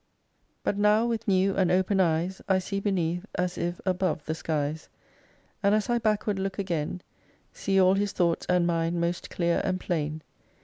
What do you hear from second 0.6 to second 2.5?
5 But now, with new and open eyes,